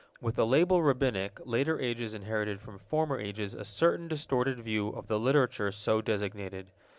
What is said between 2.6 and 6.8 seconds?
former ages a certain distorted view of the literature so designated.